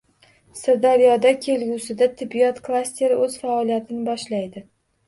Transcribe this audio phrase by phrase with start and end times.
[0.61, 4.69] Sirdaryoda kelgusida Tibbiyot klasteri o‘z faoliyatini boshlaydi